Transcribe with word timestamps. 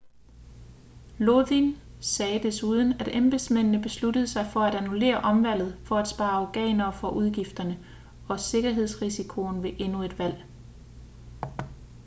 lodin 1.19 1.77
sagde 1.99 2.39
desuden 2.43 2.93
at 2.93 3.09
embedsmændene 3.15 3.81
besluttede 3.81 4.27
sig 4.27 4.45
for 4.53 4.59
at 4.59 4.75
annullere 4.75 5.17
omvalget 5.19 5.79
for 5.83 5.97
at 5.97 6.07
spare 6.07 6.31
afghanerne 6.31 6.93
for 6.93 7.09
udgifterne 7.09 7.79
og 8.29 8.39
sikkerhedsrisikoen 8.39 9.63
ved 9.63 9.73
endnu 9.79 10.01
et 10.03 10.19
valg 10.19 10.43